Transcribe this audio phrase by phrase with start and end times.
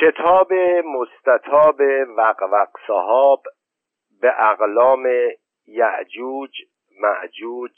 [0.00, 0.52] کتاب
[0.84, 1.80] مستطاب
[2.16, 3.42] وقوق صحاب
[4.20, 5.06] به اقلام
[5.66, 6.50] یعجوج
[7.00, 7.72] معجوج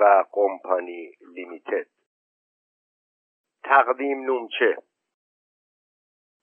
[0.00, 1.86] و قمپانی لیمیتد.
[3.64, 4.76] تقدیم نومچه.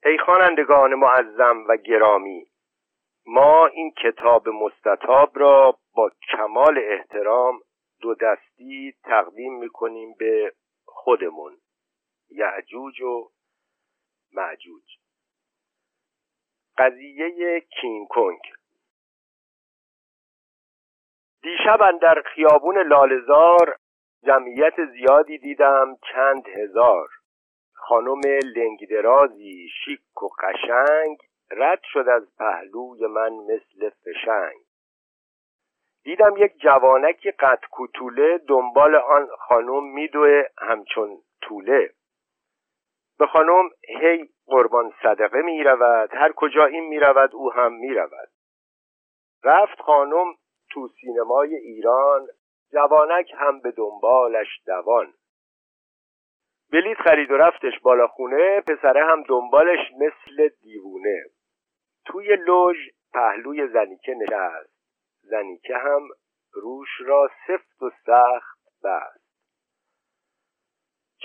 [0.06, 2.48] ای خوانندگان معظم و گرامی
[3.26, 7.60] ما این کتاب مستطاب را با کمال احترام
[8.02, 10.54] دو دستی تقدیم می‌کنیم به
[10.86, 11.58] خودمون
[12.30, 13.32] یعجوج و
[14.32, 15.03] معجوج.
[16.78, 18.42] قضیه کینگ کنگ.
[21.42, 23.78] دیشب در خیابون لالزار
[24.26, 27.10] جمعیت زیادی دیدم چند هزار.
[27.74, 28.22] خانم
[28.56, 31.18] لنگدرازی شیک و قشنگ
[31.52, 34.60] رد شد از پهلوی من مثل فشنگ.
[36.04, 41.90] دیدم یک جوانکی قد کوتوله دنبال آن خانم میدوه همچون طوله.
[43.20, 43.70] به خانم
[44.02, 48.30] هی قربان صدقه می رود هر کجا این می رود او هم می رود.
[49.44, 50.34] رفت خانم
[50.72, 52.28] تو سینمای ایران
[52.72, 55.14] جوانک هم به دنبالش دوان.
[56.72, 61.24] بلیت خرید و رفتش بالا خونه پسره هم دنبالش مثل دیوونه.
[62.06, 62.78] توی لوژ
[63.14, 64.74] پهلوی زنیکه نشست.
[65.22, 66.08] زنیکه هم
[66.54, 69.23] روش را سفت و سخت بست.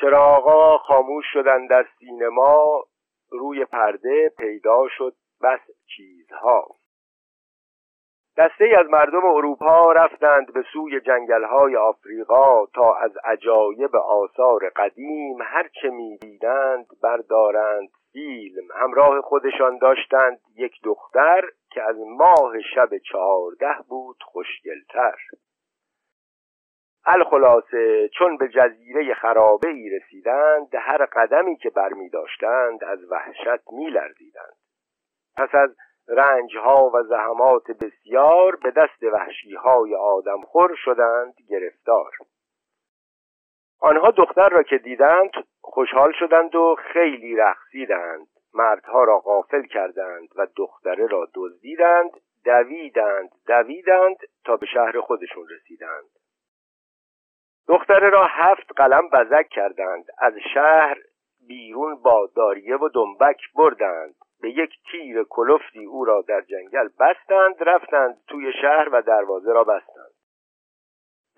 [0.01, 2.85] چراغا خاموش شدن در سینما؟
[3.31, 5.61] روی پرده پیدا شد بس
[5.97, 6.67] چیزها.
[8.37, 15.43] دسته ای از مردم اروپا رفتند به سوی جنگلهای آفریقا تا از عجایب آثار قدیم
[15.43, 18.69] هرچه می‌دیدند بردارند فیلم.
[18.75, 25.15] همراه خودشان داشتند یک دختر که از ماه شب چهارده بود خوشگلتر.
[27.07, 33.91] الخلاصه چون به جزیره خرابه ای رسیدند هر قدمی که برمی داشتند از وحشت می
[33.91, 34.57] لرزیدند.
[35.37, 35.77] پس از
[36.09, 39.97] رنجها و زحمات بسیار به دست وحشیهای
[40.47, 42.11] خور شدند گرفتار.
[43.81, 45.31] آنها دختر را که دیدند
[45.61, 48.27] خوشحال شدند و خیلی رقصیدند.
[48.55, 52.11] مردها را غافل کردند و دختره را دزدیدند
[52.45, 56.11] دویدند دویدند تا به شهر خودشون رسیدند.
[57.69, 60.05] دختره را هفت قلم بزک کردند.
[60.19, 60.97] از شهر
[61.47, 64.15] بیرون با داریه و دنبک بردند.
[64.41, 69.65] به یک تیر کلفتی او را در جنگل بستند رفتند توی شهر و دروازه را
[69.65, 70.15] بستند.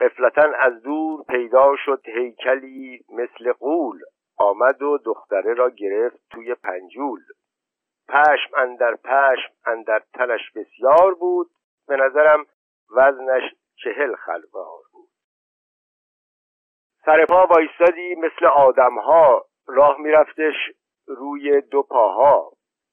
[0.00, 4.00] قفلتا از دور پیدا شد هیکلی مثل قول
[4.38, 7.20] آمد و دختره را گرفت توی پنجول.
[8.08, 11.50] پشم اندر پشم اندر تنش بسیار بود.
[11.88, 12.46] به نظرم
[12.96, 13.42] وزنش
[13.76, 14.89] چهل خلوار
[17.10, 19.44] سر پا وایستادی مثل آدمها.
[19.66, 20.54] راه میرفتش
[21.06, 22.52] روی دو پاها.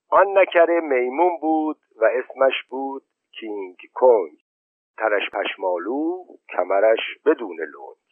[0.09, 3.03] آن نکره میمون بود و اسمش بود
[3.39, 4.37] کینگ کنگ
[4.97, 8.07] ترش پشمالو کمرش بدون لنگ.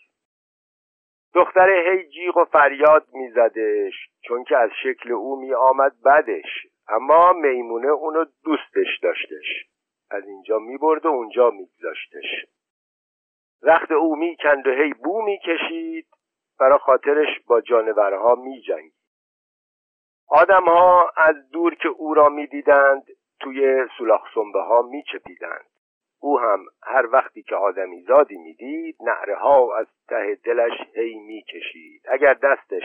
[1.34, 6.68] دختر هی جیغ و فریاد میزدش چون که از شکل او می آمد بدش.
[6.88, 9.66] اما میمونه اونو دوستش داشتش.
[10.12, 12.55] از اینجا می برد و اونجا میگذاشتش.
[13.64, 16.08] رخت او می‌کند و هی بو می‌کشید
[16.60, 18.94] برا خاطرش با جانورها میجنگید.
[20.28, 23.04] آدمها از دور که او را می‌دیدند
[23.40, 25.66] توی سولاخ سنبه ها میچپیدند.
[26.20, 32.02] او هم هر وقتی که آدمی زادی می‌دید نعره ها از ته دلش هی می‌کشید.
[32.10, 32.84] اگر دستش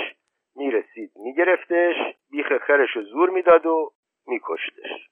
[0.57, 1.95] می‌رسید میگرفتش
[2.31, 3.93] بیخ خرش و زور می‌داد و
[4.27, 5.11] میکشتش.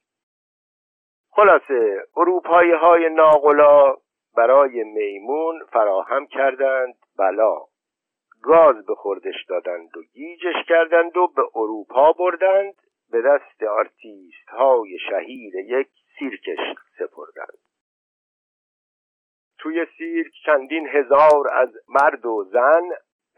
[1.31, 3.97] خلاصه اروپایی های ناغلا
[4.37, 7.57] برای میمون فراهم کردند بلا.
[8.43, 12.75] گاز به خوردش دادند و گیجش کردند و به اروپا بردند.
[13.11, 17.59] به دست آرتیست های شهیر یک سیرکش سپردند.
[19.59, 22.89] توی سیرک چندین هزار از مرد و زن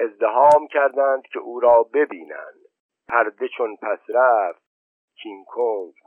[0.00, 2.60] ازدهام کردند که او را ببینند.
[3.08, 4.62] پرده چون پس رفت
[5.22, 5.46] کینگ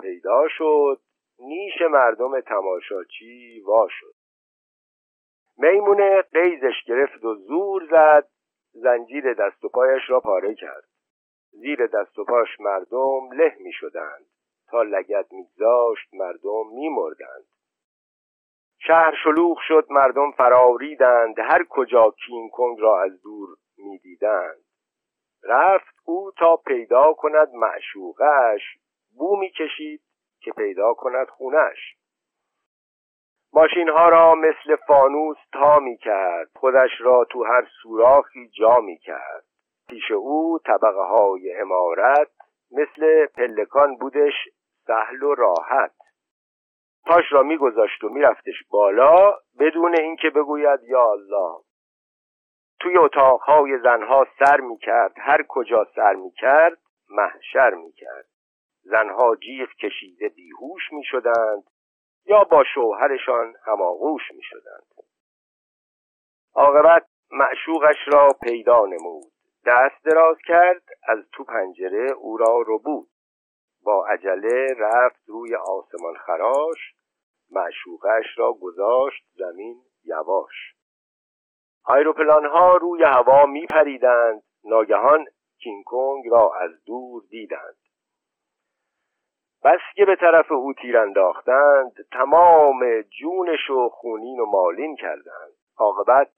[0.02, 1.02] پیدا شد.
[1.40, 4.23] نیش مردم تماشاچی وا شد.
[5.58, 8.28] میمونه قیزش گرفت و زور زد
[8.74, 10.84] زنجیر دست و پایش را پاره کرد.
[11.52, 14.26] زیر دست و پاش مردم له می شدند.
[14.68, 17.46] تا لگت میگذاشت مردم می مردند.
[18.80, 21.40] شهر شلوغ شد مردم فراریدند.
[21.40, 24.64] هر کجا کینگ کنگ را از دور می‌دیدند
[25.44, 28.62] رفت او تا پیدا کند معشوقش.
[29.18, 30.02] بو می‌کشید
[30.42, 31.98] که پیدا کند خونش.
[33.56, 38.98] ماشین ها را مثل فانوس تا می کرد خودش را تو هر سوراخی جا می
[38.98, 39.44] کرد
[39.90, 42.28] پیش او طبقه های امارت
[42.72, 44.34] مثل پلکان بودش
[44.88, 45.92] سهل و راحت.
[47.06, 51.60] پاش را میگذاشت و میرفتش بالا بدون اینکه بگوید یا الله.
[52.80, 55.14] توی اتاقهای زنها سر می‌کرد.
[55.18, 56.78] هر کجا سر می‌کرد
[57.10, 58.26] محشر می‌کرد.
[58.82, 61.64] زنها جیغ کشیده بیهوش می‌شدند.
[62.26, 64.86] یا با شوهرشان هماغوش می‌شدند.
[66.56, 69.34] عاقبت معشوقش را پیدا نمود.
[69.66, 73.10] دست دراز کرد از تو پنجره او را رو بود
[73.84, 76.96] با عجله رفت روی آسمان خراش
[77.52, 80.76] معشوقش را گذاشت زمین یواش.
[81.86, 85.26] آیروپلان ها روی هوا می پریدند ناگهان
[85.58, 87.83] کینگ را از دور دیدند.
[89.64, 95.54] بس که به طرف او تیر انداختند تمام جونش و خونین و مالین کردند.
[95.78, 96.32] عاقبت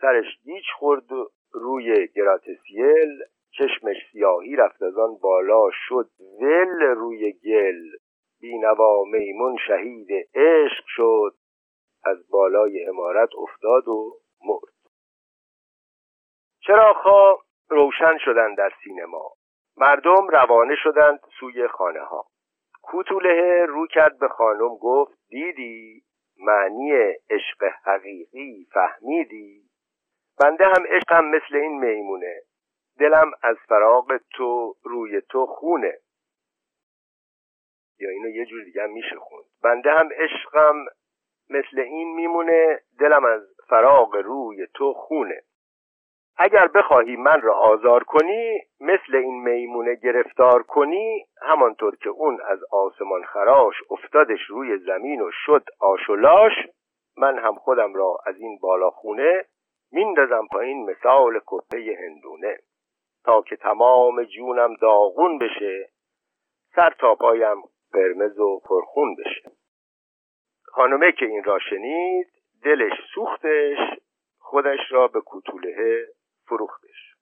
[0.00, 1.10] سرش گیج خورد
[1.52, 3.18] روی گراتسیل
[3.50, 6.10] چشمش سیاهی رفت از آن بالا شد.
[6.40, 7.98] ول روی گل
[8.40, 11.34] بینوا میمون شهید عشق شد.
[12.04, 14.12] از بالای امارت افتاد و
[14.44, 14.74] مرد.
[16.60, 17.38] چراغها
[17.68, 19.32] روشن شدند در سینما؟
[19.76, 22.24] مردم روانه شدند سوی خانه ها
[22.88, 26.02] کوتوله رو کرد به خانم گفت دیدی؟
[26.38, 26.92] معنی
[27.30, 29.62] عشق حقیقی فهمیدی؟
[30.40, 32.40] بنده هم عشقم مثل این میمونه.
[32.98, 35.98] دلم از فراغ تو روی تو خونه.
[38.00, 39.44] یا اینو یه جور دیگه میشه خوند.
[39.62, 40.84] بنده هم عشقم
[41.50, 45.42] مثل این میمونه دلم از فراغ روی تو خونه.
[46.40, 52.58] اگر بخواهی من را آزار کنی مثل این میمونه گرفتار کنی همانطور که اون از
[52.70, 56.52] آسمان خراش افتادش روی زمین و شد آشولاش
[57.16, 59.44] من هم خودم را از این بالاخونه
[59.92, 62.58] میندازم پایین مثال کپه هندونه.
[63.24, 65.88] تا که تمام جونم داغون بشه
[66.74, 67.62] سر تا پایم
[67.92, 69.50] قرمز و پرخون بشه.
[70.64, 72.26] خانمه که این را شنید
[72.64, 73.78] دلش سوختش
[74.38, 76.06] خودش را به کوتوله
[76.48, 77.14] فروختش.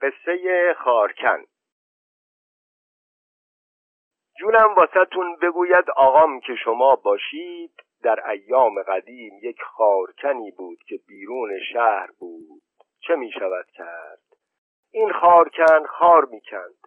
[0.00, 1.44] قصه خارکن.
[4.38, 11.58] جونم واسهتون بگوید آقام که شما باشید در ایام قدیم یک خارکنی بود که بیرون
[11.72, 12.62] شهر بود.
[13.00, 14.22] چه می شود کرد؟
[14.90, 16.86] این خارکن خار می‌کند.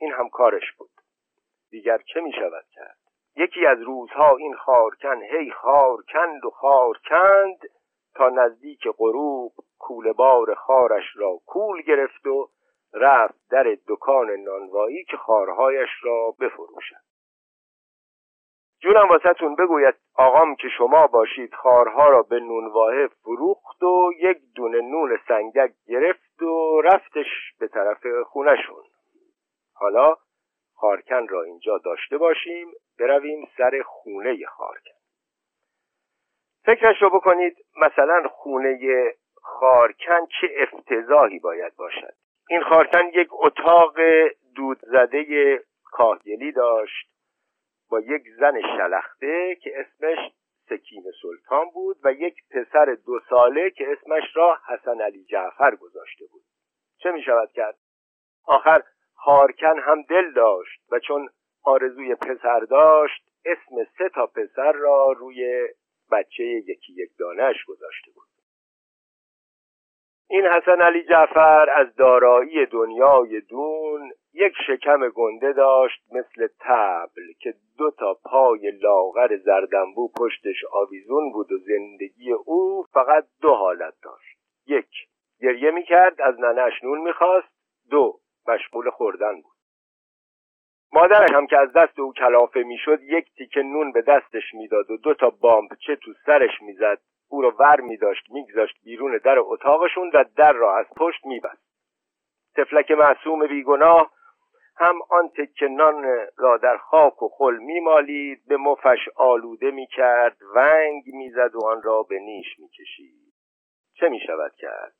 [0.00, 0.90] این هم کارش بود.
[1.70, 2.98] دیگر چه می شود کرد؟
[3.36, 7.58] یکی از روزها این خارکن هی خارکند و خارکند.
[8.14, 12.48] تا نزدیک غروب کوله بار خارش را کول گرفت و
[12.94, 17.02] رفت در دکان نانوایی که خارهایش را بفروشد.
[18.82, 24.80] جونم واسهتون بگوید آقام که شما باشید خارها را به نونواه فروخت و یک دونه
[24.80, 27.26] نون سنگک گرفت و رفتش
[27.60, 28.82] به طرف خونشون
[29.74, 30.16] حالا
[30.74, 32.68] خارکن را اینجا داشته باشیم
[32.98, 35.01] برویم سر خونه خارکن.
[36.64, 38.78] فکرش رو بکنید مثلا خونه
[39.42, 42.14] خارکن چه افتضاحی باید باشد
[42.48, 43.94] این خارکن یک اتاق
[44.54, 47.08] دود زده کاهگلی داشت
[47.90, 50.18] با یک زن شلخته که اسمش
[50.68, 56.24] سکین سلطان بود و یک پسر دو ساله که اسمش را حسن علی جعفر گذاشته
[56.32, 56.42] بود
[56.98, 57.78] چه می شود کرد؟
[58.46, 58.82] آخر
[59.14, 61.28] خارکن هم دل داشت و چون
[61.64, 65.68] آرزوی پسر داشت اسم سه تا پسر را روی
[66.12, 68.28] بچه یکی یک دانش گذاشته بود.
[70.30, 77.54] این حسن علی جعفر از دارایی دنیای دون یک شکم گنده داشت مثل تبل که
[77.78, 84.38] دو تا پای لاغر زردنبو پشتش آویزون بود و زندگی او فقط دو حالت داشت.
[84.66, 84.88] یک
[85.40, 87.48] گریه می‌کرد از ننش نون می‌خواست.
[87.90, 89.51] دو مشغول خوردن بود.
[90.92, 94.96] مادرش هم که از دست او کلافه می‌شد یک تیکه نون به دستش می‌داد و
[94.96, 95.32] دو تا
[95.86, 100.78] چه تو سرش می‌زد او را ور میداشت میگذاشت بیرون در اتاقشون و در را
[100.78, 101.72] از پشت میبست.
[102.56, 104.12] تفلک معصوم بیگناه
[104.76, 106.04] هم آن تکه نان
[106.36, 112.02] را در خاک و خل میمالید به مفش آلوده می‌کرد ونگ می‌زد و آن را
[112.02, 113.32] به نیش می‌کشید.
[113.94, 114.94] چه می‌شود کرد؟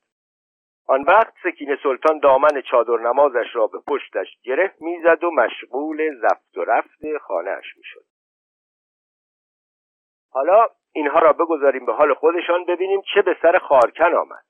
[0.87, 6.59] آن وقت سکین سلطان دامن چادر نمازش را به پشتش گره می‌زد و مشغول زفت
[6.59, 8.05] و رفت خانهاش می‌شد.
[10.31, 14.45] حالا اینها را بگذاریم به حال خودشان ببینیم چه به سر خارکن آمد.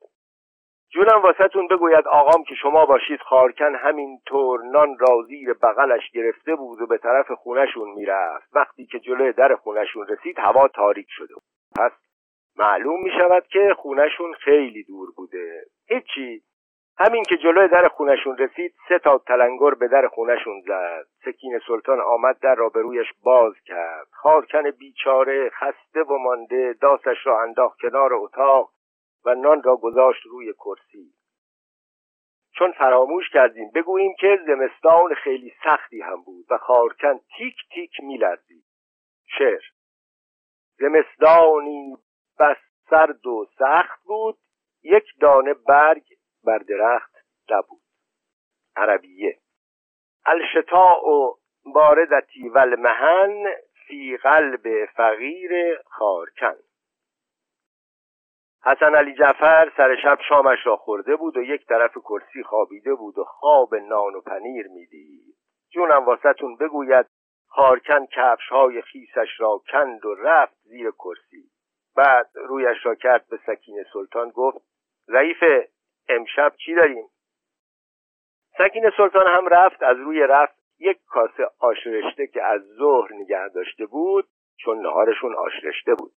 [0.93, 6.81] جونم واسهتون بگوید آقام که شما باشید خارکن همینطور نان را زیر بغلش گرفته بود
[6.81, 8.55] و به طرف خونشون می‌رفت.
[8.55, 11.33] وقتی که جلوی در خونشون رسید هوا تاریک شده
[11.77, 11.91] پس
[12.57, 15.65] معلوم می شود که خونشون خیلی دور بوده.
[15.87, 16.43] هیچی.
[16.97, 21.05] همین که جلوی در خونشون رسید سه تا تلنگر به در خونشون زد.
[21.25, 24.07] سکین سلطان آمد در را به رویش باز کرد.
[24.11, 28.69] خارکن بیچاره خسته و مانده داستش را انداخت کنار اتاق
[29.25, 31.13] و نان را گذاشت روی کرسی.
[32.55, 38.63] چون فراموش کردیم بگوییم که زمستان خیلی سختی هم بود و خارکن تیک تیک میلرزید.
[39.37, 39.61] شعر
[40.79, 41.97] زمستانی
[42.43, 42.57] بس
[42.89, 44.37] سرد و سخت بود.
[44.83, 46.03] یک دانه برگ
[46.43, 47.15] بر درخت
[47.49, 47.81] نبود.
[48.75, 49.39] عربیه.
[50.25, 51.35] الشتاء و
[51.65, 53.45] باردتی و المهن
[53.87, 56.55] فی قلب فقیر خارکن.
[58.65, 63.17] حسن علی جعفر سر شب شامش را خورده بود و یک طرف کرسی خوابیده بود
[63.17, 65.35] و خواب نان و پنیر می‌دید.
[65.69, 67.05] جونم واسهتون بگوید
[67.47, 71.52] خارکن کفش های خیسش را کند و رفت زیر کرسی.
[71.95, 74.57] بعد رویش را کرد به سکین سلطان گفت
[75.07, 75.43] ضعیف
[76.09, 77.05] امشب چی داریم؟
[78.57, 83.85] سکین سلطان هم رفت از روی رفت یک کاسه آشرشته که از ظهر نگه داشته
[83.85, 86.11] بود چون نهارشون آشرشته بود.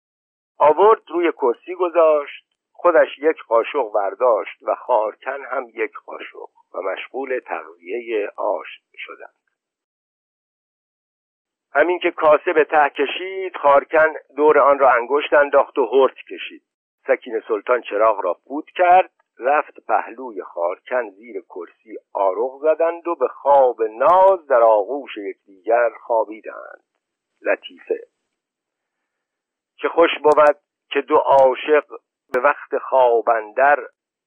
[0.57, 7.39] آورد روی کرسی گذاشت خودش یک قاشق برداشت و خارکن هم یک قاشق و مشغول
[7.39, 9.42] تغذیه آش شدند.
[11.75, 16.63] همین که کاسه به ته کشید خارکن دور آن را انگشت انداخت و هرت کشید.
[17.07, 23.27] سکین سلطان چراغ را فوت کرد رفت پهلوی خارکن زیر کرسی آرغ زدند و به
[23.27, 26.83] خواب ناز در آغوش یکدیگر خوابیدند.
[27.41, 27.99] لطیفه.
[29.81, 30.57] چه خوش بود
[30.89, 31.85] که دو عاشق
[32.33, 33.79] به وقت خوابندر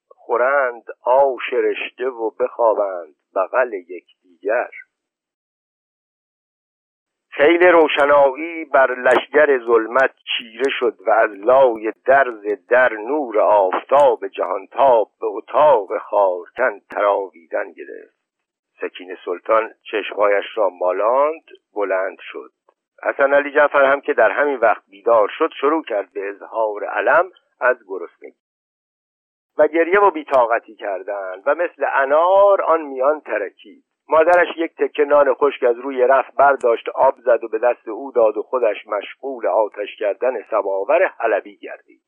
[0.08, 4.70] خورند آش رشته و بخوابند بغل یکدیگر.
[7.36, 15.10] خیل روشنایی بر لشگر ظلمت چیره شد و از لای درز در نور آفتاب جهانتاب
[15.20, 18.16] به اتاق خارکن تراویدن گرفت.
[18.80, 21.42] سکین سلطان چشمهایش را مالاند
[21.74, 22.50] بلند شد.
[23.02, 27.30] حسن علی جعفر هم که در همین وقت بیدار شد شروع کرد به اظهار علم
[27.60, 28.36] از گرسنگی.
[29.58, 33.85] و گریه و بیتاقتی کردند و مثل انار آن میان ترکید.
[34.08, 38.12] مادرش یک تکه نان خشک از روی رفت برداشت آب زد و به دست او
[38.12, 42.02] داد و خودش مشغول آتش کردن سماور حلبی گردید.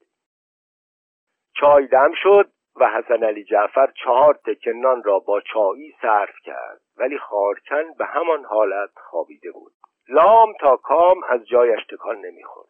[1.55, 6.81] چای دم شد و حسن علی جعفر چهار تکه نان را با چایی صرف کرد
[6.97, 9.73] ولی خارکن به همان حالت خوابیده بود.
[10.09, 12.69] لام تا کام از جایش تکان نمی‌خورد.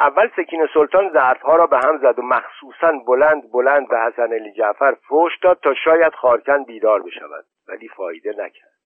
[0.00, 4.52] اول سکین سلطان ظرفها را به هم زد و مخصوصا بلند بلند به حسن علی
[4.52, 7.44] جعفر فوش داد تا شاید خارکن بیدار بشود.
[7.68, 8.76] ولی فایده نکرد.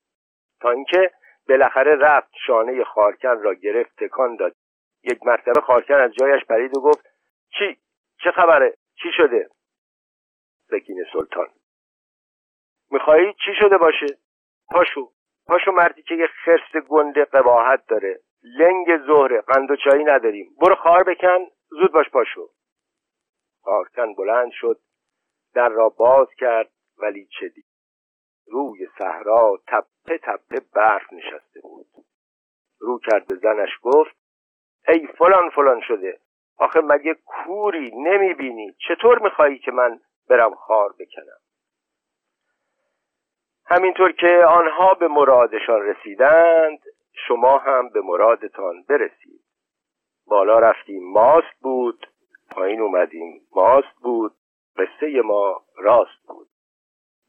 [0.61, 1.11] تا اینکه
[1.49, 4.57] بالاخره رفت شانه خارکن را گرفت تکان داد.
[5.03, 7.07] یک مرتبه خارکن از جایش پرید و گفت
[7.59, 7.79] چی؟
[8.25, 9.51] چه خبره؟ چی شده؟
[10.71, 11.49] سکین سلطان.
[12.91, 14.07] میخوایی چی شده باشه؟
[14.71, 15.13] پاشو
[15.47, 18.21] پاشو مردی که یه خرس گنده قباحت داره.
[18.43, 20.57] لنگ زهره قند و چایی نداریم.
[20.61, 22.51] برو خار بکن زود باش پاشو.
[23.63, 24.81] خارکن بلند شد
[25.55, 27.70] در را باز کرد ولی چه دید
[28.50, 31.87] روی صحرا تپه تپه برف نشسته بود.
[32.78, 34.16] رو کرد به زنش گفت
[34.88, 36.21] ای فلان فلان شده.
[36.59, 41.40] آخه مگه کوری نمی‌بینی؟ چطور میخوایی که من برم خار بکنم؟
[43.66, 46.78] همینطور که آنها به مرادشان رسیدند
[47.26, 49.40] شما هم به مرادتان برسید.
[50.26, 52.07] بالا رفتیم ماست بود.
[52.50, 54.33] پایین اومدیم ماست بود.
[54.76, 56.50] قصه ما راست بود.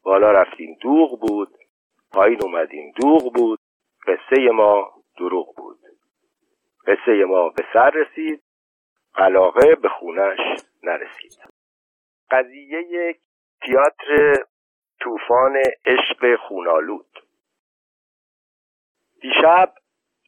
[0.04, 1.48] بالا رفتیم دوغ بود
[2.12, 3.58] پایین اومدیم دوغ بود
[4.06, 5.78] قصه ما دروغ بود.
[6.86, 8.42] قصه ما به سر رسید
[9.14, 10.38] علاقه به خونش
[10.82, 11.32] نرسید.
[12.30, 13.16] قضیه
[13.62, 14.44] تیاتر
[15.00, 15.56] طوفان
[15.86, 17.06] عشق خونالود.
[19.20, 19.74] دیشب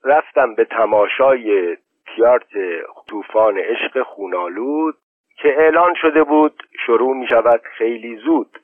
[0.05, 1.77] رفتم به تماشای
[2.07, 4.99] تیاتر طوفان عشق خونالود
[5.37, 8.64] که اعلان شده بود شروع می شود خیلی زود.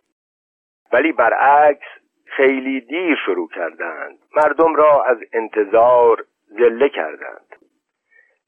[0.93, 1.87] ولی برعکس
[2.25, 4.19] خیلی دیر شروع کردند.
[4.37, 7.57] مردم را از انتظار زله کردند.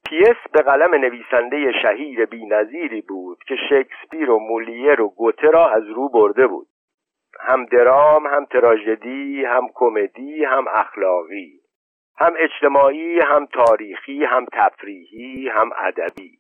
[0.05, 5.89] پیس به قلم نویسنده شهیر بینظیری بود که شکسپیر و مولیر و گوته را از
[5.89, 6.67] رو برده بود.
[7.41, 11.61] هم درام هم تراژدی هم کمدی هم اخلاقی
[12.19, 16.39] هم اجتماعی هم تاریخی هم تفریحی هم ادبی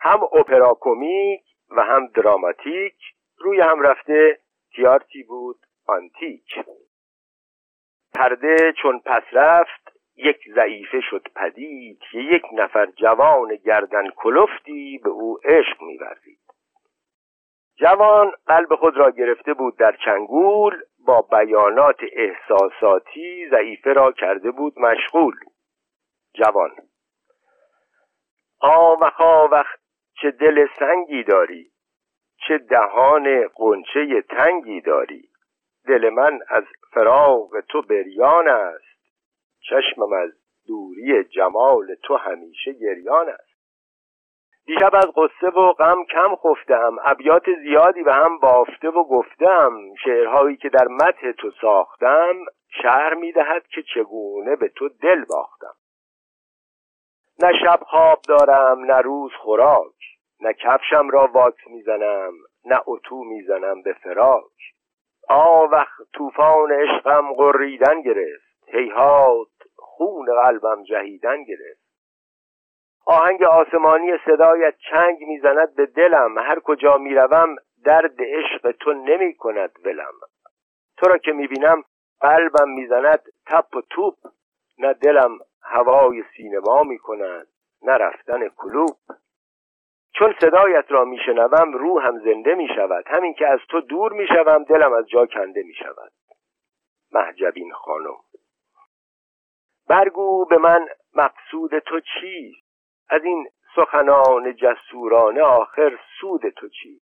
[0.00, 2.94] هم اپرا کمیک و هم دراماتیک
[3.38, 4.38] روی هم رفته
[4.76, 6.64] تیارتی بود آنتیک.
[8.14, 12.00] پرده چون پس رفت یک ضعیفه شد پدید.
[12.12, 16.40] که یک نفر جوان گردن کلفتی به او عشق میورزید.
[17.76, 24.78] جوان قلب خود را گرفته بود در چنگول با بیانات احساساتی ضعیفه را کرده بود
[24.78, 25.34] مشغول.
[26.34, 26.70] جوان
[28.60, 29.66] آوخ آوخ
[30.22, 31.70] چه دل سنگی داری.
[32.48, 35.28] چه دهان قنچه تنگی داری.
[35.86, 39.00] دل من از فراغ تو بریان است.
[39.60, 40.30] چشمم از
[40.68, 43.50] دوری جمال تو همیشه گریان است.
[44.66, 50.56] دیشب از قصه و غم کم خفتم ابیات زیادی به هم بافته و گفتم شعرهایی
[50.56, 52.34] که در متح تو ساختم
[52.82, 55.74] شهر می‌دهد که چگونه به تو دل باختم.
[57.42, 60.09] نه شب خواب دارم نه روز خوراک.
[60.40, 62.32] نه کفشم را واکس می‌زنم
[62.64, 64.44] نه اتو می‌زنم به فراک
[65.72, 71.80] وقت طوفان عشقم قریدن گرفت هیهات خون قلبم جهیدن گرفت.
[73.06, 79.70] آهنگ آسمانی صدایت چنگ می‌زند به دلم هر کجا می‌روم درد عشق تو نمی کند
[79.84, 80.14] ولم.
[80.96, 81.82] تو را که می‌بینم
[82.20, 84.14] قلبم می‌زند تپ و توپ
[84.78, 87.46] نه دلم هوای سینما می‌کند
[87.82, 88.96] نه رفتن کلوب
[90.12, 93.04] چون صدایت را میشنوم روحم زنده می‌شود.
[93.08, 96.12] همین که از تو دور می‌شوم دلم از جا کنده می‌شود.
[97.12, 98.16] محجبین خانم.
[99.88, 102.70] برگو به من مقصود تو چیست؟
[103.08, 107.00] از این سخنان جسورانه آخر سود تو چی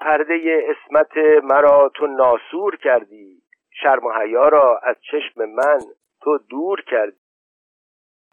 [0.00, 3.42] پرده اسمت مرا تو ناسور کردی.
[3.82, 5.78] شرم و حیا را از چشم من
[6.20, 7.18] تو دور کردی.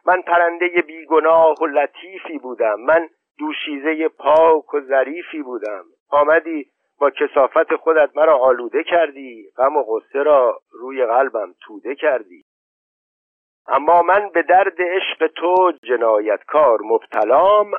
[0.05, 2.79] من پرنده بیگناه و لطیفی بودم.
[2.79, 3.09] من
[3.39, 5.83] دوشیزه پاک و ظریفی بودم.
[6.09, 12.43] آمدی با کسافت خودت مرا آلوده کردی غم و غصه را روی قلبم توده کردی.
[13.67, 17.71] اما من به درد عشق تو جنایتکار مبتلام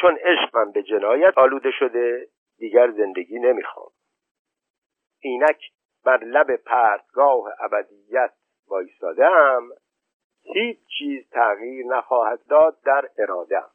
[0.00, 3.90] چون عشقم به جنایت آلوده شده دیگر زندگی نمی‌خوام.
[5.20, 5.70] اینک
[6.04, 8.32] بر لب پرتگاه ابدیت
[8.68, 9.68] وایستادم
[10.54, 13.70] هیچ چیز تغییر نخواهد داد در ارادم.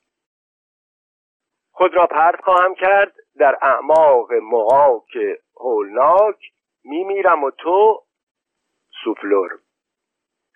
[1.71, 3.13] خود را پرت خواهم کرد.
[3.36, 5.17] در اعماق مقاک
[5.57, 6.51] هولناک
[6.84, 8.03] میمیرم و تو
[9.03, 9.60] سوفلور.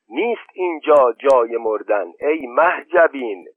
[0.10, 3.48] نیست اینجا جای مردن ای محجبین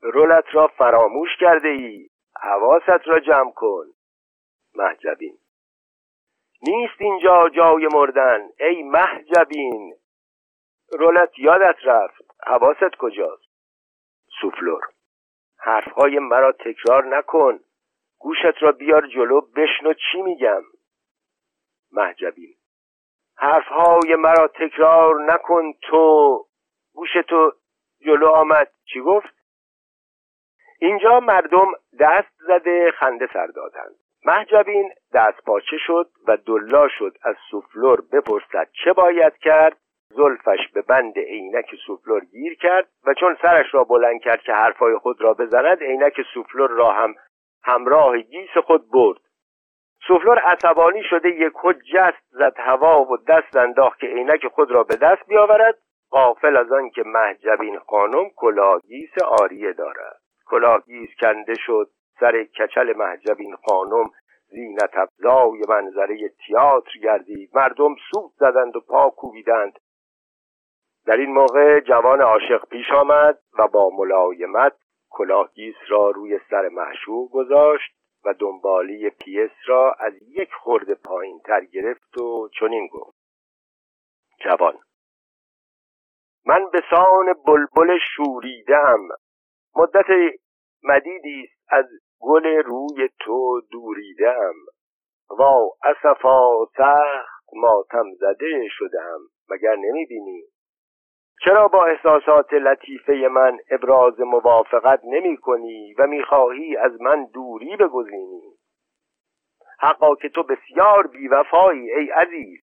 [0.00, 2.08] رولت را فراموش کرده ای.
[2.42, 3.86] حواست را جمع کن
[4.74, 5.38] محجبین
[6.62, 9.94] نیست اینجا جای مردن ای محجبین
[10.92, 13.50] رولت یادت رفت حواست کجاست؟
[14.40, 14.80] سوفلور.
[15.62, 17.60] حرفهای مرا تکرار نکن.
[18.18, 20.62] گوشت را بیار جلو بشنو چی میگم.
[21.92, 22.54] محجبین
[23.36, 26.46] حرفهای مرا تکرار نکن تو.
[26.94, 27.52] گوش تو
[28.06, 28.72] جلو آمد.
[28.92, 29.34] چی گفت؟
[30.78, 33.96] اینجا مردم دست زده خنده سر دادند.
[34.24, 39.76] مه‌جبین دست پاچه شد و دولا شد از سوفلور بپرسد چه باید کرد.
[40.10, 44.98] زلفش به بند عینک سوفلور گیر کرد و چون سرش را بلند کرد که حرفای
[44.98, 47.14] خود را بزند عینک سوفلور را هم
[47.64, 49.20] همراه گیس خود برد.
[50.08, 54.96] سوفلور عصبانی شده یکهو جست زد هوا و دست انداخت که عینک خود را به
[54.96, 55.78] دست بیاورد.
[56.10, 59.10] غافل از آن که مه‌جبین خانم کلاه‌گیس
[59.40, 60.20] عاریه دارد.
[60.46, 64.10] کلاه‌گیس کنده شد سر کچل مه‌جبین خانم
[64.48, 67.50] زینت افزای منظره تیاتر گردید.
[67.54, 69.78] مردم سوت زدند و پا کوبیدند.
[71.06, 74.72] در این موقع جوان عاشق پیش آمد و با ملایمت
[75.10, 77.92] کلاهگیس را روی سر معشوق گذاشت
[78.24, 83.18] و دنبالی پیس را از یک خورده پایین تر گرفت و چنین گفت.
[84.44, 84.78] جوان
[86.46, 89.08] من به سان بلبل شوریدم
[89.76, 90.06] مدت
[90.82, 91.84] مدیدی از
[92.20, 94.54] گل روی تو دوریدم
[95.30, 99.18] وا اسفا سخت ماتم زده شدم
[99.50, 100.42] مگر نمی‌بینی؟
[101.44, 108.42] چرا با احساسات لطیفه من ابراز موافقت نمی کنی و می‌خواهی از من دوری بگزینی؟
[109.78, 112.60] حقا که تو بسیار بیوفایی ای عزیز.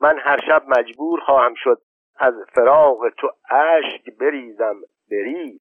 [0.00, 1.80] من هر شب مجبور خواهم شد
[2.18, 5.60] از فراغ تو اشک بریزم بریز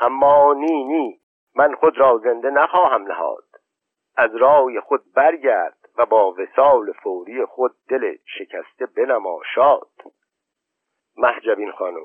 [0.00, 1.20] اما نی نی
[1.56, 3.44] من خود را زنده نخواهم نهاد.
[4.16, 9.90] از رای خود برگرد و با وسال فوری خود دل شکسته بنما شاد
[11.16, 12.04] محجبین خانم.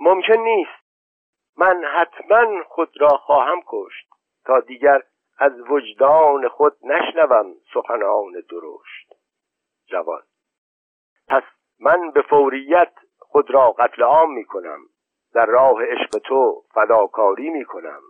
[0.00, 0.88] ممکن نیست.
[1.56, 4.08] من حتما خود را خواهم کشت
[4.44, 5.02] تا دیگر
[5.38, 9.12] از وجدان خود نشنوم سخنان درشت.
[9.86, 10.22] جوان.
[11.28, 11.42] پس
[11.80, 14.80] من به فوریت خود را قتل عام می کنم.
[15.34, 18.00] در راه عشق تو فداکاری می کنم.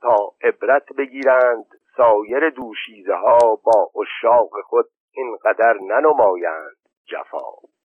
[0.00, 6.76] تا عبرت بگیرند سایر دوشیزه ها با اشاق خود اینقدر ننمایند.
[7.06, 7.77] جفا.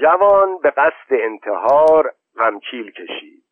[0.00, 3.44] جوان به قصد انتحار غمچیل کشید.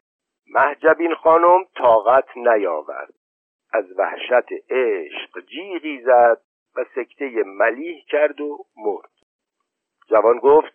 [0.50, 3.14] محجبین خانم طاقت نیاورد.
[3.72, 6.40] از وحشت عشق جیغی زد
[6.76, 9.10] و سکته ملیح کرد و مرد.
[10.08, 10.72] جوان گفت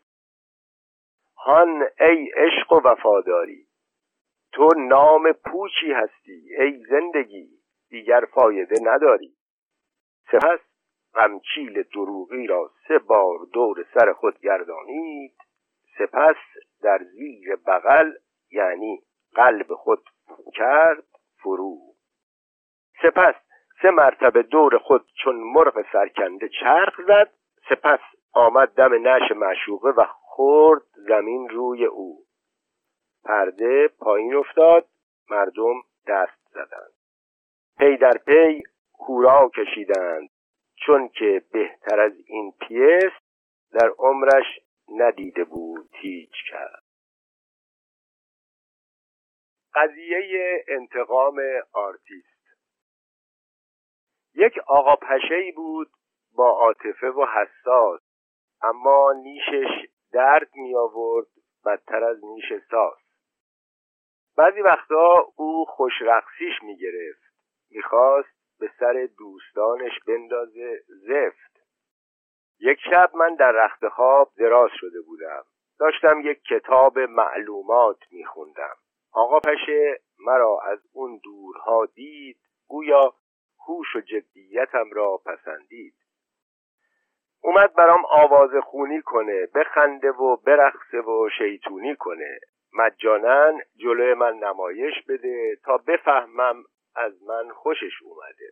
[1.38, 3.68] هان ای عشق و وفاداری
[4.54, 7.50] تو نام پوچی هستی ای زندگی
[7.90, 9.34] دیگر فایده نداری.
[10.32, 10.60] سپس
[11.14, 15.34] غمچیل دروغی را سه بار دور سر خود گردانید
[16.02, 16.36] سپس
[16.84, 18.12] در زیر بغل
[18.52, 19.02] یعنی
[19.36, 20.04] قلب خود
[20.54, 21.04] کرد
[21.44, 21.78] فرو.
[23.02, 23.36] سپس
[23.82, 27.32] سه مرتبه دور خود چون مرغ سرکنده چرخ زد
[27.70, 28.00] سپس
[28.34, 32.24] آمد دم نعش معشوقه و خورد زمین روی او.
[33.26, 34.88] پرده پایین افتاد
[35.30, 36.94] مردم دست زدند.
[37.78, 38.64] پی در پی
[39.00, 40.30] هورا کشیدند
[40.76, 43.12] چون که بهتر از این پیس
[43.72, 44.46] در عمرش
[44.90, 46.84] ندیده بود هیچ کرد
[49.74, 51.42] قضیه انتقام
[51.74, 52.42] آرتیست.
[54.36, 55.92] یک آقا پشه بود
[56.36, 58.02] با عاطفه و حساس
[58.62, 61.28] اما نیشش درد می آورد
[61.66, 63.00] بدتر از نیش ساس.
[64.38, 67.24] بعضی وقتا او خوش رقصیش می گرفت
[67.72, 71.51] می‌خواست به سر دوستانش بندازه زفت.
[72.62, 75.44] یک شب من در رخت خواب دراز شده بودم.
[75.80, 78.76] داشتم یک کتاب معلومات میخوندم.
[79.14, 83.14] آقا پشه مرا از اون دورها دید گویا
[83.68, 85.94] هوش و جدیتم را پسندید.
[87.44, 92.40] اومد برام آواز خونی کنه بخنده و برقصه و شیطونی کنه.
[92.74, 96.64] مجانا جلوی من نمایش بده تا بفهمم
[96.96, 98.52] از من خوشش اومده.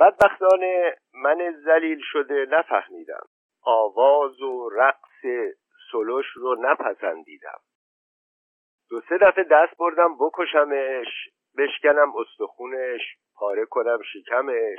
[0.00, 3.26] بدبختانه من زلیل شده نفهمیدم.
[3.62, 5.48] آواز و رقص
[5.92, 7.60] سلوش رو نپسندیدم.
[8.90, 13.00] دو سه دفعه دست بردم بکشمش بشکنم استخونش
[13.34, 14.78] پاره کنم شکمش.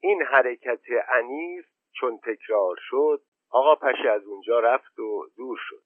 [0.00, 1.66] این حرکت عنیف
[2.00, 5.82] چون تکرار شد آقا پشه از اونجا رفت و دور شد.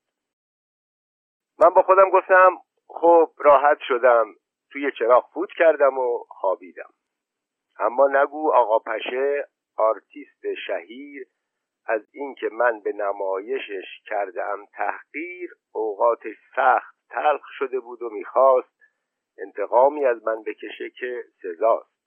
[1.58, 2.50] من با خودم گفتم
[2.88, 4.26] خب راحت شدم
[4.72, 6.90] توی چراغ فوت کردم و خوابیدم.
[7.78, 11.26] اما نگو آقا پشه آرتیست شهیر
[11.86, 18.78] از اینکه من به نمایشش کردم تحقیر اوقاتش سخت تلخ شده بود و می‌خواست
[19.38, 21.98] انتقامی از من بکشه که سزاست.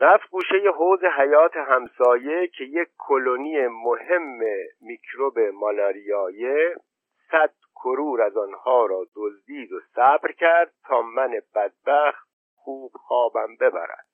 [0.00, 4.40] رفت گوشه حوض حیاط همسایه که یک کلونی مهم
[4.80, 6.76] میکروب مالاریایه
[7.30, 12.33] صد کرور از آنها را دزدید و صبر کرد تا من بدبخت
[12.64, 14.06] خوب خوابم ببرد.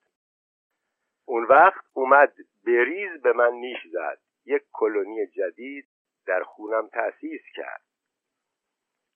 [1.25, 2.35] اون وقت اومد
[2.67, 4.19] بریز به من نیش زد.
[4.45, 5.89] یک کلونی جدید
[6.27, 7.83] در خونم تأسیس کرد.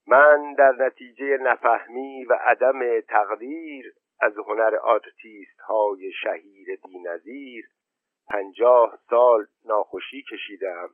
[0.07, 7.65] من در نتیجه نفهمی و عدم تقدیر از هنر آرتیست های شهیر بینظیر
[8.29, 10.89] پنجاه سال ناخوشی کشیدم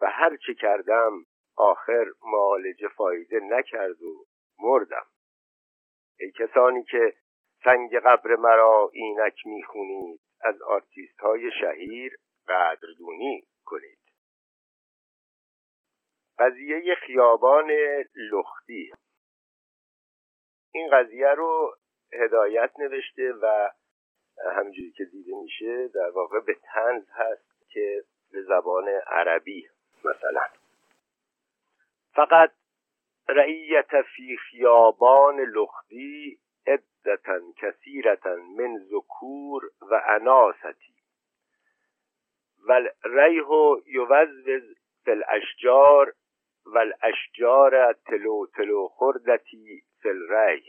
[0.00, 1.12] و هر چه کردم
[1.56, 4.26] آخر معالجه فایده نکرد و
[4.58, 5.06] مردم.
[6.20, 7.14] ای کسانی که
[7.64, 10.20] سنگ قبر مرا اینک می‌خونید.
[10.40, 12.18] از آرتیست های شهیر
[12.48, 13.98] قدردونی کنید.
[16.38, 17.70] قضیه خیابان
[18.16, 18.92] لختی.
[20.72, 21.76] این قضیه رو
[22.12, 23.70] هدایت نوشته و
[24.56, 29.68] همینجوری که دیده میشه در واقع به طنز هست که به زبان عربی
[30.04, 30.44] مثلا.
[32.12, 32.52] فقط
[33.28, 36.38] رعیت فی خیابان لختی
[36.72, 40.94] عدتا کثیرتا من ذکور و اناستی.
[42.68, 42.72] و
[43.04, 43.46] ریح
[43.86, 46.12] یوزوز فی الاشجار
[46.66, 50.64] و الاشجار تلو تلو خردتی فی الریح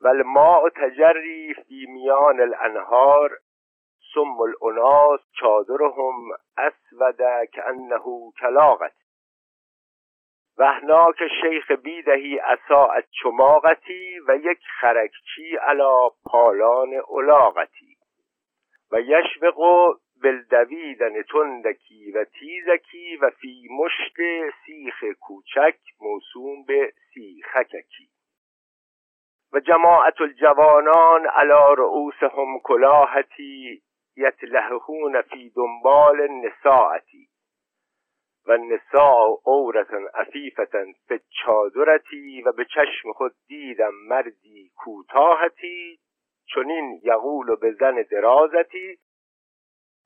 [0.00, 3.38] و الماء تجری فی میان الانهار
[4.14, 7.22] سم الاناس چادرهم اسود
[7.54, 9.05] کانه کلاغت.
[10.58, 17.96] وحناک شیخ بیدهی اصاعت چماغتی و یک خرکچی علا پالان الاغتی
[18.92, 19.60] و یشوق
[20.22, 24.16] بلدویدن تندکی و تیزکی و فی مشت
[24.66, 28.08] سیخ کوچک موسوم به سیخککی.
[29.52, 33.82] و جماعت الجوانان علا رؤوسهم کلاهتی
[34.16, 37.28] یتلهون فی دنبال نساعتی.
[38.46, 45.98] و نساء عورتا عفیفتا به چادرتی و به چشم خود دیدم مردی کوتاهتی
[46.54, 48.98] چنین یقول به زن درازتی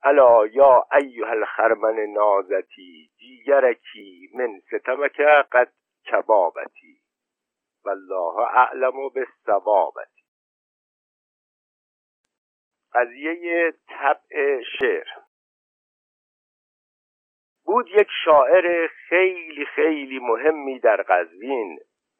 [0.03, 5.71] الا یا ایها الخرمن نازتی دیگرکی من ستمک قد
[6.11, 7.01] کبابتی
[7.85, 10.21] والله اعلم بالصوابتی
[12.93, 15.07] قضیه طبع شعر.
[17.65, 21.79] بود یک شاعر خیلی خیلی مهمی در قزوین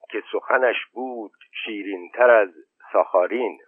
[0.09, 1.31] که سخنش بود
[1.65, 2.49] شیرینتر از
[2.93, 3.59] ساخارین.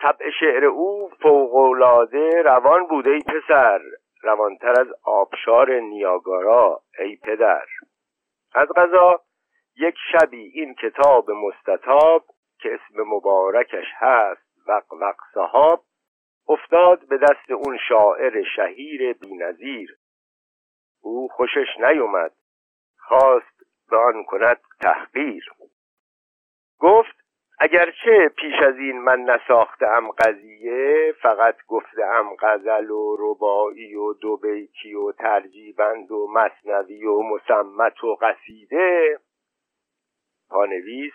[0.00, 3.80] طبع شعر او فوقالعاده روان بود ای پسر
[4.22, 7.66] روانتر از آبشار نیاگارا ای پدر.
[8.54, 9.20] از غذا
[9.76, 12.24] یک شبی این کتاب مستطاب
[12.58, 15.84] که اسم مبارکش هست وق وق صحاب
[16.48, 19.99] افتاد به دست اون شاعر شهیر بینظیر
[21.00, 22.32] او خوشش نیومد.
[22.98, 25.44] خواست به آن کند تحقیر.
[26.78, 27.20] گفت
[27.62, 34.94] اگرچه پیش از این من نساختم قضیه فقط گفتم غزل و ربایی و دو بیتی
[34.94, 39.18] و ترجیبند و مصنوی و مسمت و قصیده
[40.50, 41.14] پانویس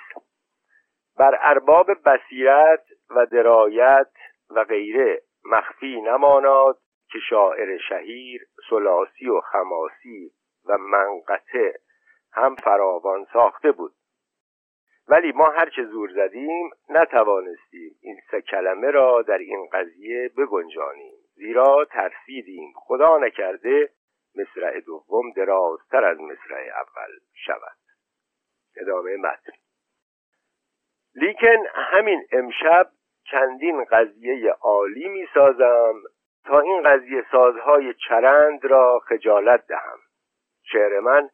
[1.17, 4.12] بر ارباب بصیرت و درایت
[4.50, 6.80] و غیره مخفی نماناد
[7.12, 10.32] که شاعر شهیر سلاسی و خماسی
[10.65, 11.74] و منقطع
[12.34, 13.94] هم فراوان ساخته بود.
[15.08, 21.13] ولی ما هرچه زور زدیم نتوانستیم این سه کلمه را در این قضیه بگنجانیم.
[21.36, 22.74] زیرا ترسیدیم.
[22.76, 23.89] خدا نکرده
[24.36, 27.78] مصرع دوم درازتر از مصرع اول شود.
[28.78, 29.54] ادامه متن.
[31.15, 32.91] لیکن همین امشب
[33.32, 36.02] چندین قضیه عالی می سازم
[36.46, 40.00] تا این قضیه سازهای چرند را خجالت دهم.
[40.64, 41.30] شعر من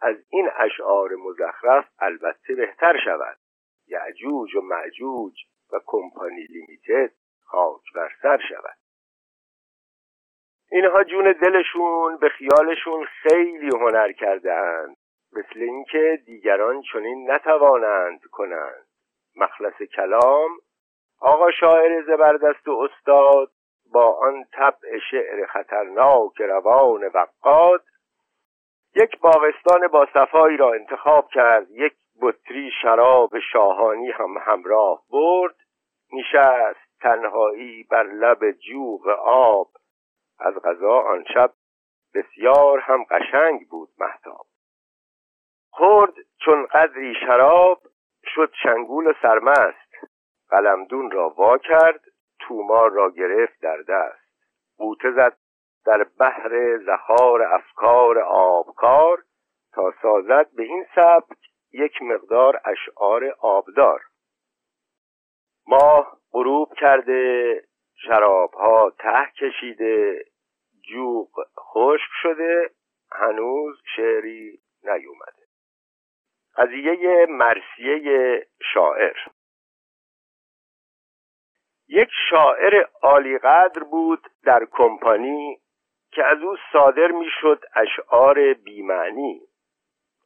[0.00, 3.38] از این اشعار مزخرف البته بهتر شود.
[3.86, 5.34] یعجوج و معجوج
[5.72, 7.14] و کمپانی لیمیتد
[7.44, 8.76] خاک بر سر شود.
[10.70, 14.96] اینها جون دلشون به خیالشون خیلی هنر کردهاند.
[15.32, 18.86] مثل اینکه دیگران چنین نتوانند کنند.
[19.36, 20.50] مخلص کلام
[21.20, 23.50] آقا شاعر زبردست و استاد
[23.94, 27.84] با آن طبع شعر خطرناک روان وقاد
[28.96, 35.54] یک باغستان با صفایی را انتخاب کرد یک بطری شراب شاهانی هم همراه برد
[36.12, 39.68] نشست تنهایی بر لب جوغ آب.
[40.38, 41.52] از غذا آن شب
[42.14, 44.46] بسیار هم قشنگ بود محتاب
[45.70, 47.80] خورد چون قدری شراب
[48.34, 49.94] شد شنگول و سرمست.
[50.48, 52.00] قلمدون را وا کرد
[52.48, 54.24] تومار را گرفت در دست.
[54.78, 55.36] بوته زد
[55.86, 59.22] در بحر زخار افکار آبکار
[59.72, 61.38] تا سازد به این سبک
[61.72, 64.00] یک مقدار اشعار آبدار.
[65.66, 67.62] ماه غروب کرده
[67.94, 70.24] شرابها ته کشیده
[70.88, 72.70] جوق خشک شده
[73.12, 75.44] هنوز شعری نیومده.
[76.56, 79.16] قضیه مرسیه شاعر
[81.88, 85.60] یک شاعر عالیقدر بود در کمپانی
[86.12, 89.40] که از او صادر می‌شد اشعار بیمعنی.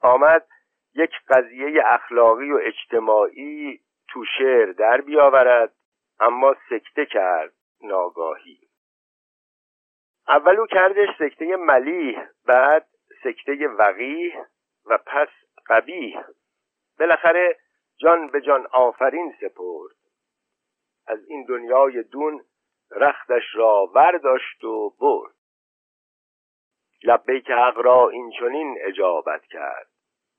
[0.01, 0.47] آمد
[0.95, 5.75] یک قضیه اخلاقی و اجتماعی تو شعر در بیاورد
[6.21, 8.59] اما سکته کرد ناگاهی.
[10.29, 12.87] اولو کردش سکته ملیح بعد
[13.25, 14.37] سکته وقیح
[14.87, 15.29] و پس
[15.67, 16.21] قبیح.
[16.99, 17.57] بالاخره
[17.97, 19.98] جان به جان آفرین سپرد.
[21.09, 22.45] از این دنیای دون
[22.91, 25.35] رختش را برداشت و برد.
[27.05, 29.89] لبیک حق را این چنین اجابت کرد.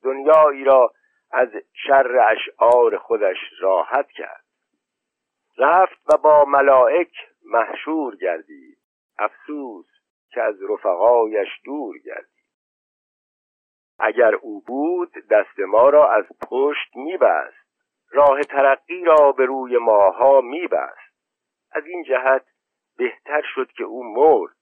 [0.04, 0.94] دنیایی را
[1.32, 4.46] از شر اشعار خودش راحت کرد.
[5.58, 7.14] رفت و با ملائک
[7.46, 8.78] محشور گردید.
[9.20, 9.86] افسوس
[10.30, 12.46] که از رفقایش دور گردید.
[14.00, 17.69] اگر او بود دست ما را از پشت میبست.
[18.12, 21.10] راه ترقی را به روی ماها میبست.
[21.72, 22.46] از این جهت
[22.98, 24.56] بهتر شد که او مرد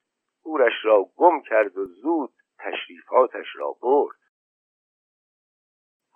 [0.44, 4.18] گورش را گم کرد و زود تشریفاتش را برد.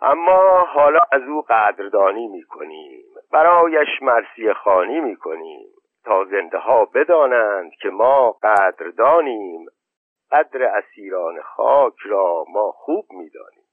[0.01, 5.69] اما حالا از او قدردانی می‌کنیم برایش مرسی خانی می‌کنیم
[6.03, 9.65] تا زنده ها بدانند که ما قدردانیم.
[10.31, 13.65] قدر اسیران خاک را ما خوب می‌دانیم.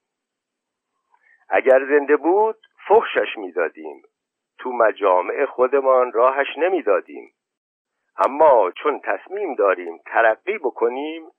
[1.48, 4.02] اگر زنده بود فخشش می‌دادیم.
[4.58, 7.34] تو مجامع خودمان راهش نمی‌دادیم.
[8.16, 11.30] اما چون تصمیم داریم ترقی بکنیم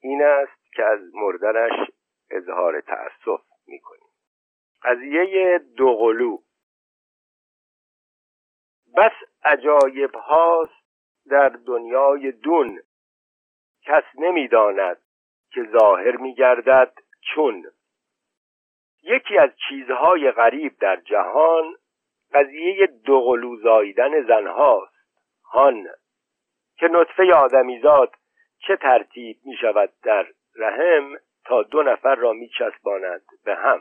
[0.00, 1.90] این است که از مردنش
[2.30, 4.08] اظهار تأسف می‌کنیم.
[4.82, 6.38] قضیه دوقلو
[8.96, 9.12] بس
[9.44, 10.84] عجایب هاست
[11.30, 12.80] در دنیای دون.
[13.82, 15.02] کس نمی‌داند
[15.50, 16.92] که ظاهر میگردد
[17.34, 17.64] چون.
[19.02, 21.74] یکی از چیزهای غریب در جهان
[22.32, 24.94] قضیه دوقلو زاییدن زنهاست.
[25.52, 25.86] هان
[26.78, 28.14] که نطفه آدمیزاد
[28.66, 33.80] چه ترتیب می شود در رحم تا دو نفر را می چسباند به هم.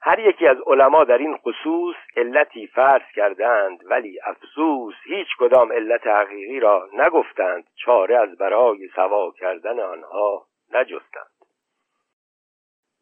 [0.00, 6.06] هر یکی از علما در این خصوص علتی فرض کردند ولی افسوس هیچ کدام علت
[6.06, 7.64] حقیقی را نگفتند.
[7.76, 11.37] چاره از برای سوا کردن آنها نجستند.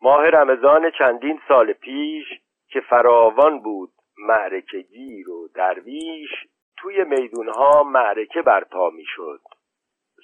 [0.07, 2.27] ماه رمضان چندین سال پیش
[2.69, 6.31] که فراوان بود معرکه گیر و درویش
[6.77, 9.40] توی میدونها معرکه برپا می‌شد.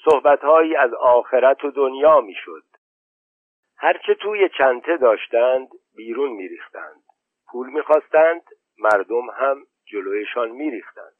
[0.04, 2.64] صحبتهایی از آخرت و دنیا می‌شد.
[3.76, 7.02] هرچه توی چنته داشتند بیرون میریختند.
[7.52, 8.42] پول می‌خواستند
[8.78, 11.16] مردم هم جلویشان میریختند.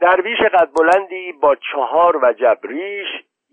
[0.00, 3.06] درویش قد بلندی با چهار و جبریش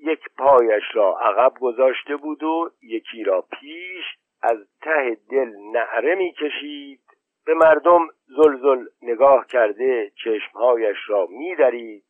[0.03, 4.03] یک پایش را عقب گذاشته بود و یکی را پیش
[4.41, 6.99] از ته دل نعره می‌کشید.
[7.45, 12.03] به مردم زلزل نگاه کرده چشمهایش را میدرید.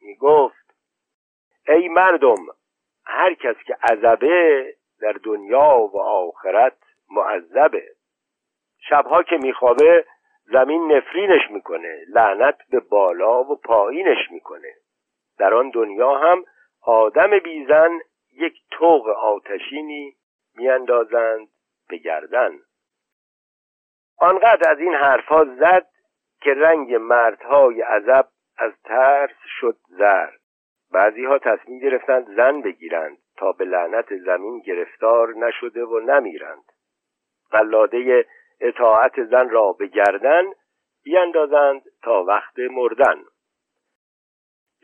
[0.00, 0.74] می‌گفت
[1.68, 2.46] ای مردم
[3.06, 6.76] هر کس که عذبه در دنیا و آخرت
[7.10, 7.84] معذبه.
[8.78, 10.04] شبها که میخوابه
[10.44, 14.74] زمین نفرینش می‌کنه لعنت به بالا و پایینش می‌کنه.
[15.38, 16.44] در آن دنیا هم
[16.86, 18.00] آدم بیزن
[18.32, 20.16] یک توق آتشینی
[20.56, 21.48] میاندازند
[21.88, 22.58] به گردن.
[24.18, 25.86] آنقدر از این حرفها زد
[26.40, 30.40] که رنگ مردهای عذب از ترس شد زرد
[30.92, 36.64] بعضی ها تصمیم گرفتند زن بگیرند تا به لعنت زمین گرفتار نشده و نمیرند.
[37.50, 38.26] قلاده
[38.60, 40.44] اطاعت زن را به گردن
[41.04, 43.24] بیاندازند تا وقت مردن.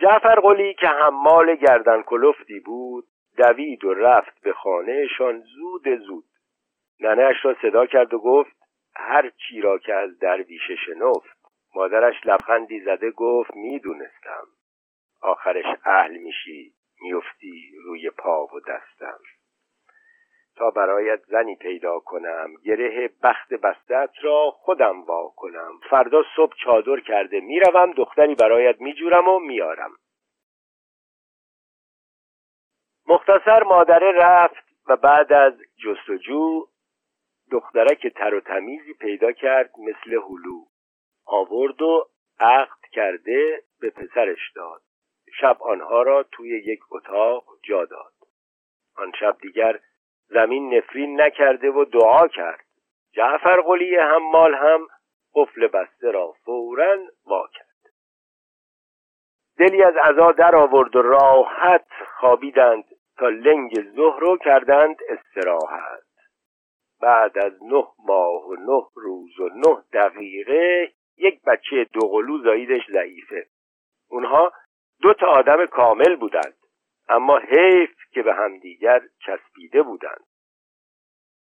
[0.01, 3.05] جعفر قلی که حمال گردن کلفتی بود
[3.37, 6.25] دوید و رفت به خانهشان زود زود.
[7.01, 8.57] ننهاش را صدا کرد و گفت
[8.97, 11.41] هر چی را که از درویشه شنفت.
[11.75, 14.47] مادرش لبخندی زده گفت می‌دونستم.
[15.23, 19.19] آخرش اهل میشی میفتی روی پا و دستم.
[20.61, 22.55] تا برایت زنی پیدا کنم.
[22.65, 25.81] گره بخت بستت را خودم وا کنم.
[25.91, 29.91] فردا صبح چادر کرده می‌روم دختری برایت میجورم و میارم.
[33.09, 36.67] مختصر مادره رفت و بعد از جستجو
[37.51, 40.65] دخترک تر و تمیزی پیدا کرد مثل هلو.
[41.27, 42.09] آورد و
[42.41, 44.83] عقد کرده به پسرش داد.
[45.41, 48.13] شب آنها را توی یک اتاق جا داد.
[48.97, 49.81] آن شب دیگر
[50.31, 52.65] زمین نفرین نکرده و دعا کرد.
[53.13, 54.87] جعفر قلی حمال هم
[55.35, 57.67] قفل بسته را فورا وا کرد.
[59.59, 62.85] دلی از عزا در آورد و راحت خوابیدند
[63.17, 66.03] تا لنگ ظهر رو کردند استراحت.
[67.03, 73.47] بعد از نه ماه و نه روز و نه دقیقه یک بچه دوقلو زاییدش ضعیفه.
[74.11, 74.53] اونها
[75.03, 76.55] دو تا آدم کامل بودند.
[77.11, 80.25] اما حیف که به همدیگر چسبیده بودند.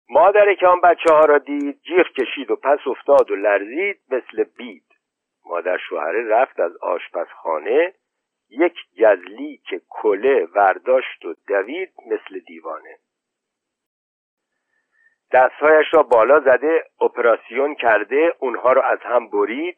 [0.10, 4.44] مادر که آن بچه ها را دید جیغ کشید و پس افتاد و لرزید مثل
[4.44, 4.86] بید.
[5.46, 7.94] مادر شوهره رفت از آشپزخانه
[8.50, 12.98] یک گزلی که کله ورداشت و دوید مثل دیوانه.
[15.32, 19.78] دستهایش را بالا زده اپراسیون کرده اونها را از هم برید.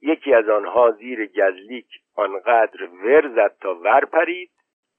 [0.00, 4.50] یکی از آنها زیر گزلیک آنقدر ور زد تا ور پرید.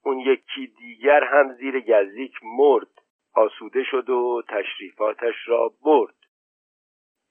[0.07, 2.87] اون یکی دیگر هم زیر گزلیک مرد
[3.33, 6.15] آسوده شد و تشریفاتش را برد.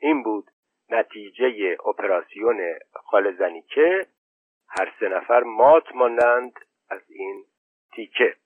[0.01, 0.51] این بود
[0.91, 2.61] نتیجه اپراسیون
[2.93, 4.07] خالزنیکه
[4.69, 6.53] هر سه نفر مات مانند
[6.91, 7.45] از این
[7.93, 8.37] تیکه.